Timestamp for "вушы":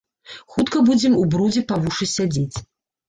1.85-2.05